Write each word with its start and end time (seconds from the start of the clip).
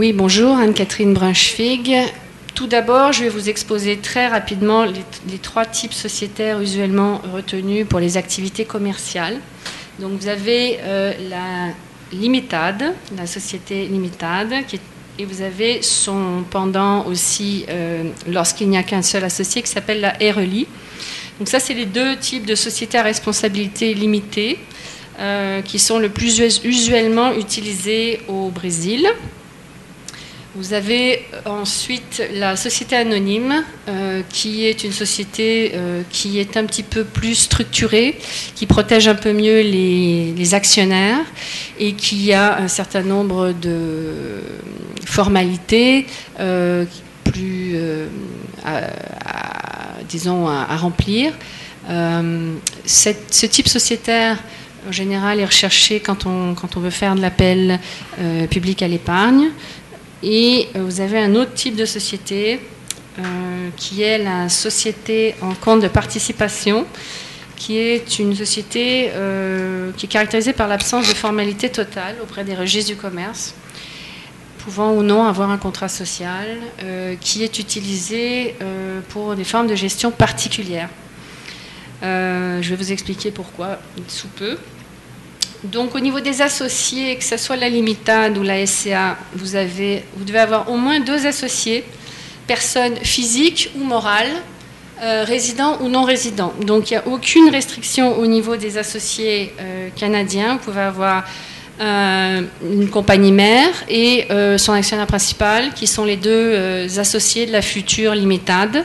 Oui, 0.00 0.14
bonjour, 0.14 0.56
Anne-Catherine 0.56 1.12
Brunschwig. 1.12 1.94
Tout 2.54 2.66
d'abord, 2.66 3.12
je 3.12 3.24
vais 3.24 3.28
vous 3.28 3.50
exposer 3.50 3.98
très 3.98 4.28
rapidement 4.28 4.86
les, 4.86 5.36
trois 5.36 5.66
types 5.66 5.92
sociétaires 5.92 6.58
usuellement 6.58 7.20
retenus 7.34 7.86
pour 7.86 8.00
les 8.00 8.16
activités 8.16 8.64
commerciales. 8.64 9.36
Donc 9.98 10.12
vous 10.18 10.28
avez 10.28 10.78
euh, 10.80 11.12
la 11.28 11.74
limitade, 12.18 12.94
la 13.14 13.26
société 13.26 13.84
limitade, 13.88 14.54
et 15.18 15.24
vous 15.26 15.42
avez 15.42 15.82
son 15.82 16.44
pendant 16.48 17.04
aussi, 17.04 17.66
euh, 17.68 18.04
lorsqu'il 18.26 18.70
n'y 18.70 18.78
a 18.78 18.82
qu'un 18.82 19.02
seul 19.02 19.22
associé, 19.22 19.60
qui 19.60 19.68
s'appelle 19.68 20.00
la 20.00 20.12
RLI. 20.12 20.66
Donc 21.38 21.48
ça, 21.48 21.60
c'est 21.60 21.74
les 21.74 21.84
deux 21.84 22.16
types 22.16 22.46
de 22.46 22.54
sociétés 22.54 22.96
à 22.96 23.02
responsabilité 23.02 23.92
limitée 23.92 24.60
euh, 25.18 25.60
qui 25.60 25.78
sont 25.78 25.98
le 25.98 26.08
plus 26.08 26.40
usuellement 26.64 27.34
utilisés 27.34 28.20
au 28.28 28.48
Brésil. 28.48 29.06
Vous 30.56 30.72
avez 30.72 31.24
ensuite 31.46 32.24
la 32.34 32.56
société 32.56 32.96
anonyme, 32.96 33.62
euh, 33.88 34.22
qui 34.30 34.66
est 34.66 34.82
une 34.82 34.90
société 34.90 35.70
euh, 35.74 36.02
qui 36.10 36.40
est 36.40 36.56
un 36.56 36.64
petit 36.64 36.82
peu 36.82 37.04
plus 37.04 37.36
structurée, 37.36 38.18
qui 38.56 38.66
protège 38.66 39.06
un 39.06 39.14
peu 39.14 39.32
mieux 39.32 39.60
les, 39.60 40.52
actionnaires 40.52 41.24
et 41.78 41.92
qui 41.92 42.32
a 42.32 42.58
un 42.58 42.66
certain 42.66 43.02
nombre 43.02 43.52
de 43.52 44.40
formalités 45.06 46.06
euh, 46.40 46.84
plus, 47.22 47.76
disons, 50.08 50.48
à, 50.48 50.76
remplir. 50.76 51.32
ce 51.86 53.46
type 53.46 53.68
sociétaire, 53.68 54.38
en 54.88 54.90
général, 54.90 55.38
est 55.38 55.44
recherché 55.44 56.00
quand 56.00 56.26
on 56.26 56.80
veut 56.80 56.90
faire 56.90 57.14
de 57.14 57.20
l'appel 57.20 57.78
public 58.50 58.82
à 58.82 58.88
l'épargne. 58.88 59.50
Et 60.22 60.68
euh, 60.76 60.82
vous 60.84 61.00
avez 61.00 61.18
un 61.18 61.34
autre 61.34 61.54
type 61.54 61.76
de 61.76 61.84
société 61.84 62.60
euh, 63.18 63.68
qui 63.76 64.02
est 64.02 64.18
la 64.18 64.48
société 64.48 65.34
en 65.40 65.54
compte 65.54 65.80
de 65.80 65.88
participation, 65.88 66.86
qui 67.56 67.78
est 67.78 68.18
une 68.18 68.34
société 68.34 69.10
euh, 69.14 69.92
qui 69.96 70.06
est 70.06 70.08
caractérisée 70.08 70.52
par 70.52 70.68
l'absence 70.68 71.08
de 71.08 71.14
formalité 71.14 71.70
totale 71.70 72.16
auprès 72.22 72.44
des 72.44 72.54
registres 72.54 72.90
du 72.90 72.96
commerce, 72.96 73.54
pouvant 74.58 74.92
ou 74.92 75.02
non 75.02 75.24
avoir 75.24 75.50
un 75.50 75.58
contrat 75.58 75.88
social, 75.88 76.58
qui 77.22 77.42
est 77.42 77.58
utilisée 77.58 78.56
pour 79.08 79.34
des 79.34 79.44
formes 79.44 79.66
de 79.66 79.74
gestion 79.74 80.10
particulières. 80.10 80.90
je 82.02 82.68
vais 82.68 82.76
vous 82.76 82.92
expliquer 82.92 83.30
pourquoi 83.30 83.78
sous 84.06 84.28
peu. 84.28 84.58
Donc 85.64 85.94
au 85.94 86.00
niveau 86.00 86.20
des 86.20 86.40
associés, 86.40 87.16
que 87.16 87.24
ce 87.24 87.36
soit 87.36 87.56
la 87.56 87.68
Limitade 87.68 88.38
ou 88.38 88.42
la 88.42 88.66
SCA, 88.66 89.18
vous, 89.34 89.56
avez, 89.56 90.04
vous 90.16 90.24
devez 90.24 90.38
avoir 90.38 90.70
au 90.70 90.76
moins 90.76 91.00
deux 91.00 91.26
associés, 91.26 91.84
personnes 92.46 92.96
physiques 92.96 93.70
ou 93.76 93.84
morales, 93.84 94.42
euh, 95.02 95.24
résidents 95.24 95.78
ou 95.82 95.88
non 95.88 96.04
résidents. 96.04 96.54
Donc 96.64 96.90
il 96.90 96.94
n'y 96.94 96.98
a 96.98 97.06
aucune 97.06 97.50
restriction 97.50 98.18
au 98.18 98.26
niveau 98.26 98.56
des 98.56 98.78
associés 98.78 99.52
euh, 99.60 99.88
canadiens. 99.96 100.54
Vous 100.54 100.64
pouvez 100.64 100.80
avoir 100.80 101.24
euh, 101.80 102.42
une 102.62 102.88
compagnie 102.88 103.32
mère 103.32 103.84
et 103.88 104.28
son 104.56 104.72
actionnaire 104.72 105.06
principal, 105.06 105.74
qui 105.74 105.86
sont 105.86 106.04
les 106.04 106.16
deux 106.16 106.98
associés 106.98 107.46
de 107.46 107.52
la 107.52 107.62
future 107.62 108.14
Limitade. 108.14 108.84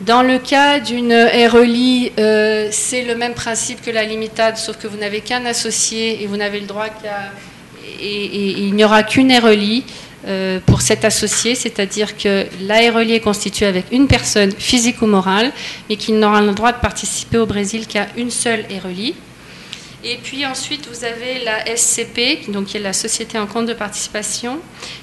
Dans 0.00 0.22
le 0.22 0.38
cas 0.38 0.80
d'une 0.80 1.12
RELI, 1.12 2.12
euh, 2.18 2.68
c'est 2.72 3.04
le 3.04 3.14
même 3.14 3.32
principe 3.32 3.80
que 3.80 3.92
la 3.92 4.04
limitade, 4.04 4.56
sauf 4.56 4.76
que 4.76 4.88
vous 4.88 4.96
n'avez 4.96 5.20
qu'un 5.20 5.44
associé 5.46 6.22
et 6.22 6.26
vous 6.26 6.36
n'avez 6.36 6.58
le 6.58 6.66
droit 6.66 6.88
qu'à. 6.88 7.30
Et, 8.00 8.66
il 8.66 8.74
n'y 8.74 8.84
aura 8.84 9.04
qu'une 9.04 9.32
RELI 9.32 9.84
euh, 10.26 10.58
pour 10.66 10.82
cet 10.82 11.04
associé, 11.04 11.54
c'est-à-dire 11.54 12.16
que 12.16 12.46
la 12.62 12.90
RELI 12.90 13.14
est 13.14 13.20
constituée 13.20 13.66
avec 13.66 13.86
une 13.92 14.08
personne 14.08 14.50
physique 14.50 15.00
ou 15.00 15.06
morale, 15.06 15.52
mais 15.88 15.96
qui 15.96 16.10
n'aura 16.10 16.42
le 16.42 16.52
droit 16.52 16.72
de 16.72 16.80
participer 16.80 17.38
au 17.38 17.46
Brésil 17.46 17.86
qu'à 17.86 18.08
une 18.16 18.32
seule 18.32 18.64
RELI. 18.82 19.14
Et 20.06 20.18
puis 20.22 20.44
ensuite, 20.44 20.86
vous 20.92 21.04
avez 21.04 21.38
la 21.44 21.64
SCP, 21.74 22.50
donc 22.50 22.66
qui 22.66 22.76
est 22.76 22.80
la 22.80 22.92
société 22.92 23.38
en 23.38 23.46
compte 23.46 23.64
de 23.64 23.72
participation, 23.72 24.58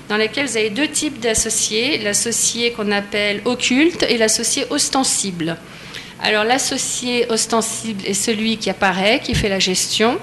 dans 0.10 0.18
laquelle 0.18 0.46
vous 0.46 0.58
avez 0.58 0.70
deux 0.70 0.88
types 0.88 1.20
d'associés, 1.20 1.98
l'associé 1.98 2.72
qu'on 2.72 2.92
appelle 2.92 3.42
occulte 3.46 4.04
et 4.04 4.20
l'associé 4.20 4.66
ostensible. 4.70 5.58
Alors 6.22 6.44
l'associé 6.44 7.26
ostensible 7.32 8.06
est 8.06 8.14
celui 8.14 8.58
qui 8.58 8.70
apparaît, 8.70 9.22
qui 9.24 9.34
fait 9.34 9.50
la 9.50 9.58
gestion, 9.58 10.20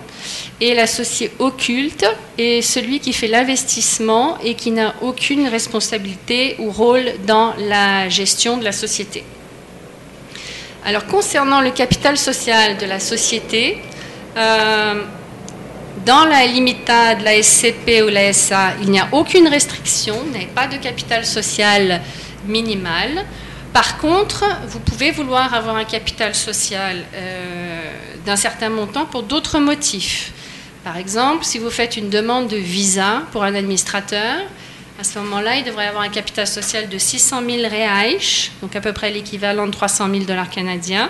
et 0.60 0.74
l'associé 0.74 1.32
occulte 1.40 2.06
est 2.38 2.62
celui 2.62 3.00
qui 3.00 3.12
fait 3.12 3.26
l'investissement 3.26 4.38
et 4.44 4.54
qui 4.54 4.70
n'a 4.70 4.94
aucune 5.00 5.48
responsabilité 5.48 6.54
ou 6.60 6.70
rôle 6.70 7.14
dans 7.26 7.52
la 7.58 8.08
gestion 8.08 8.58
de 8.58 8.62
la 8.62 8.70
société. 8.70 9.24
Alors 10.84 11.06
concernant 11.06 11.60
le 11.60 11.72
capital 11.72 12.16
social 12.16 12.78
de 12.78 12.86
la 12.86 13.00
société, 13.00 13.78
euh, 14.36 15.02
dans 16.04 16.24
la 16.24 16.46
limitade, 16.46 17.22
la 17.22 17.42
SCP 17.42 18.02
ou 18.04 18.08
la 18.08 18.32
SA, 18.32 18.74
il 18.82 18.90
n'y 18.90 19.00
a 19.00 19.08
aucune 19.12 19.48
restriction, 19.48 20.16
vous 20.24 20.32
n'avez 20.32 20.46
pas 20.46 20.66
de 20.66 20.76
capital 20.76 21.24
social 21.24 22.00
minimal. 22.46 23.24
Par 23.72 23.98
contre, 23.98 24.44
vous 24.66 24.80
pouvez 24.80 25.10
vouloir 25.10 25.52
avoir 25.54 25.76
un 25.76 25.84
capital 25.84 26.34
social 26.34 27.04
euh, 27.14 27.82
d'un 28.24 28.36
certain 28.36 28.70
montant 28.70 29.04
pour 29.04 29.22
d'autres 29.22 29.58
motifs. 29.58 30.32
Par 30.84 30.96
exemple, 30.96 31.44
si 31.44 31.58
vous 31.58 31.70
faites 31.70 31.96
une 31.96 32.08
demande 32.08 32.48
de 32.48 32.56
visa 32.56 33.22
pour 33.32 33.44
un 33.44 33.54
administrateur, 33.54 34.40
à 34.98 35.04
ce 35.04 35.18
moment-là, 35.20 35.56
il 35.56 35.64
devrait 35.64 35.86
avoir 35.86 36.02
un 36.02 36.08
capital 36.08 36.46
social 36.46 36.88
de 36.88 36.98
600 36.98 37.42
000 37.46 37.68
reais, 37.68 38.18
donc 38.62 38.74
à 38.74 38.80
peu 38.80 38.92
près 38.92 39.10
l'équivalent 39.10 39.66
de 39.66 39.72
300 39.72 40.08
000 40.10 40.24
dollars 40.24 40.50
canadiens. 40.50 41.08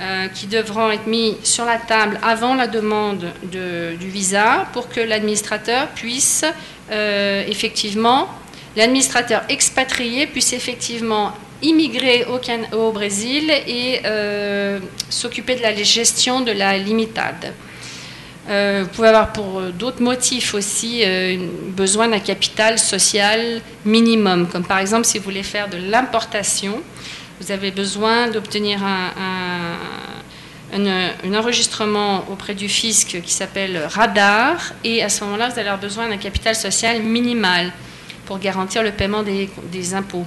Euh, 0.00 0.28
qui 0.28 0.46
devront 0.46 0.90
être 0.90 1.06
mis 1.06 1.36
sur 1.42 1.66
la 1.66 1.76
table 1.76 2.18
avant 2.22 2.54
la 2.54 2.66
demande 2.66 3.26
du 3.42 4.08
visa 4.08 4.66
pour 4.72 4.88
que 4.88 4.98
l'administrateur 4.98 5.88
puisse 5.88 6.42
euh, 6.90 7.44
effectivement, 7.46 8.26
l'administrateur 8.78 9.42
expatrié 9.50 10.26
puisse 10.26 10.54
effectivement 10.54 11.34
immigrer 11.60 12.24
au, 12.72 12.92
Brésil 12.92 13.50
et 13.66 14.00
euh, 14.06 14.78
s'occuper 15.10 15.56
de 15.56 15.60
la 15.60 15.74
gestion 15.74 16.40
de 16.40 16.52
la 16.52 16.78
limitade. 16.78 17.52
vous 18.48 18.88
pouvez 18.94 19.08
avoir 19.08 19.34
pour 19.34 19.60
d'autres 19.60 20.02
motifs 20.02 20.54
aussi 20.54 21.04
besoin 21.76 22.08
d'un 22.08 22.20
capital 22.20 22.78
social 22.78 23.60
minimum, 23.84 24.48
comme 24.48 24.64
par 24.64 24.78
exemple 24.78 25.04
si 25.04 25.18
vous 25.18 25.24
voulez 25.24 25.42
faire 25.42 25.68
de 25.68 25.76
l'importation, 25.76 26.80
vous 27.40 27.50
avez 27.50 27.70
besoin 27.70 28.28
d'obtenir 28.28 28.80
un, 28.84 29.78
enregistrement 31.34 32.24
auprès 32.30 32.54
du 32.54 32.68
fisc 32.68 33.20
qui 33.22 33.32
s'appelle 33.32 33.82
radar, 33.88 34.74
et 34.84 35.02
à 35.02 35.08
ce 35.08 35.24
moment-là, 35.24 35.48
vous 35.48 35.58
allez 35.58 35.68
avoir 35.68 35.80
besoin 35.80 36.08
d'un 36.08 36.18
capital 36.18 36.54
social 36.54 37.02
minimal 37.02 37.72
pour 38.26 38.38
garantir 38.38 38.82
le 38.82 38.92
paiement 38.92 39.22
des, 39.22 39.94
impôts 39.94 40.26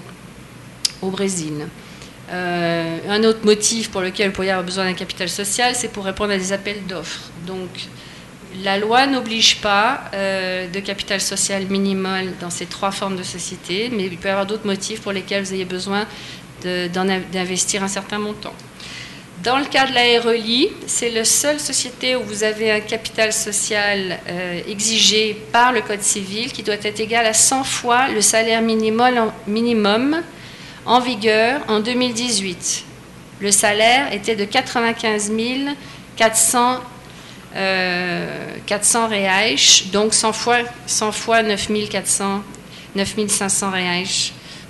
au 1.01 1.09
Brésil. 1.09 1.67
Euh, 2.31 2.97
un 3.09 3.23
autre 3.23 3.45
motif 3.45 3.91
pour 3.91 4.01
lequel 4.01 4.29
vous 4.29 4.33
pourriez 4.33 4.51
avoir 4.51 4.65
besoin 4.65 4.85
d'un 4.85 4.93
capital 4.93 5.29
social, 5.29 5.75
c'est 5.75 5.89
pour 5.89 6.05
répondre 6.05 6.31
à 6.31 6.37
des 6.37 6.51
appels 6.51 6.85
d'offres. 6.87 7.29
Donc, 7.45 7.69
la 8.61 8.77
loi 8.77 9.07
n'oblige 9.07 9.61
pas 9.61 10.01
euh, 10.13 10.67
de 10.67 10.79
capital 10.79 11.19
social 11.21 11.65
minimal 11.67 12.33
dans 12.39 12.49
ces 12.49 12.65
trois 12.65 12.91
formes 12.91 13.15
de 13.15 13.23
société, 13.23 13.89
mais 13.91 14.05
il 14.05 14.17
peut 14.17 14.27
y 14.27 14.31
avoir 14.31 14.45
d'autres 14.45 14.65
motifs 14.65 15.01
pour 15.01 15.11
lesquels 15.11 15.43
vous 15.43 15.53
ayez 15.53 15.65
besoin 15.65 16.05
d'investir 16.63 17.83
un 17.83 17.87
certain 17.87 18.19
montant. 18.19 18.53
Dans 19.43 19.57
le 19.57 19.65
cas 19.65 19.87
de 19.87 19.93
la 19.93 20.21
RELI, 20.21 20.69
c'est 20.87 21.09
la 21.09 21.25
seule 21.25 21.59
société 21.59 22.15
où 22.15 22.23
vous 22.23 22.45
avez 22.45 22.71
un 22.71 22.79
capital 22.79 23.33
social 23.33 24.17
euh, 24.29 24.61
exigé 24.69 25.35
par 25.51 25.73
le 25.73 25.81
Code 25.81 26.01
civil 26.01 26.49
qui 26.53 26.63
doit 26.63 26.75
être 26.75 27.01
égal 27.01 27.25
à 27.25 27.33
100 27.33 27.65
fois 27.65 28.07
le 28.07 28.21
salaire 28.21 28.61
minimum, 28.61 30.21
en 30.85 30.99
vigueur 31.01 31.59
en 31.67 31.81
2018. 31.81 32.85
Le 33.41 33.51
salaire 33.51 34.13
était 34.13 34.37
de 34.37 34.45
95 34.45 35.29
400, 36.15 36.79
euh, 37.57 38.55
400 38.65 39.07
reais, 39.09 39.55
donc 39.91 40.13
100 40.13 40.31
fois, 40.31 40.59
100 40.87 41.11
fois 41.11 41.43
9 41.43 41.89
400, 41.89 42.43
9500 42.95 43.71
reais 43.71 44.05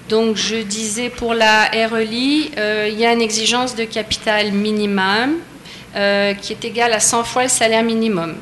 donc 0.09 0.35
je 0.35 0.57
disais 0.57 1.09
pour 1.09 1.33
la 1.33 1.65
RELI, 1.65 2.51
euh, 2.57 2.89
il 2.91 2.99
y 2.99 3.05
a 3.05 3.13
une 3.13 3.21
exigence 3.21 3.75
de 3.75 3.85
capital 3.85 4.51
minimum 4.51 5.37
euh, 5.95 6.33
qui 6.33 6.53
est 6.53 6.65
égale 6.65 6.93
à 6.93 6.99
100 6.99 7.23
fois 7.23 7.43
le 7.43 7.49
salaire 7.49 7.83
minimum 7.83 8.35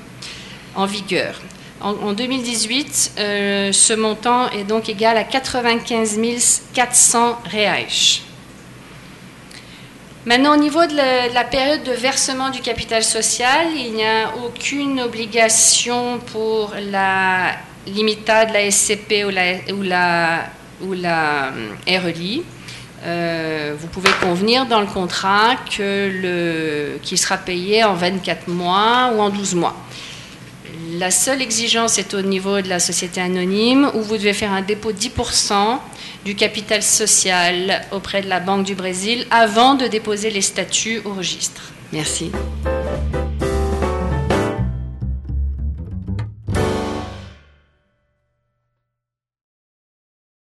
en 0.76 0.86
vigueur. 0.86 1.40
En, 1.82 2.14
2018, 2.14 3.14
euh, 3.18 3.72
ce 3.72 3.94
montant 3.94 4.52
est 4.52 4.64
donc 4.66 4.88
égal 4.88 5.18
à 5.18 5.24
95 5.24 6.62
400 6.74 7.40
reais. 7.52 7.88
Maintenant, 10.26 10.54
au 10.54 10.60
niveau 10.60 10.86
de 10.86 11.34
la, 11.34 11.44
période 11.44 11.82
de 11.82 11.92
versement 11.92 12.52
du 12.52 12.62
capital 12.62 13.04
social, 13.04 13.66
il 13.76 13.94
n'y 13.94 14.06
a 14.06 14.32
aucune 14.46 15.02
obligation 15.02 16.20
pour 16.32 16.76
la 16.80 17.54
Limited, 17.88 18.52
la 18.54 18.70
SCP 18.70 19.26
ou 19.26 19.82
la, 19.82 20.44
ou 20.84 20.94
la 20.94 21.48
euh, 21.48 21.74
RELI. 21.88 22.44
Euh, 23.04 23.74
vous 23.80 23.88
pouvez 23.88 24.12
convenir 24.22 24.68
dans 24.68 24.80
le 24.80 24.86
contrat 24.86 25.56
que 25.76 26.12
le, 26.22 27.00
qu'il 27.02 27.18
sera 27.18 27.38
payé 27.38 27.84
en 27.84 27.96
24 27.96 28.48
mois 28.48 29.12
ou 29.16 29.22
en 29.22 29.30
12 29.30 29.56
mois. 29.56 29.76
La 30.94 31.10
seule 31.10 31.42
exigence 31.42 31.98
est 31.98 32.14
au 32.14 32.22
niveau 32.22 32.62
de 32.62 32.70
la 32.70 32.80
société 32.80 33.22
anonyme 33.22 33.90
où 33.96 34.02
vous 34.02 34.18
devez 34.18 34.34
faire 34.34 34.52
un 34.52 34.62
dépôt 34.62 34.92
de 34.92 34.98
10% 34.98 35.80
du 36.26 36.36
capital 36.36 36.84
social 36.84 37.82
auprès 37.92 38.22
de 38.22 38.30
la 38.30 38.40
Banque 38.40 38.66
du 38.66 38.76
Brésil 38.76 39.26
avant 39.32 39.74
de 39.74 39.88
déposer 39.88 40.30
les 40.30 40.42
statuts 40.42 41.02
au 41.06 41.14
registre. 41.14 41.72
Merci. 41.92 42.32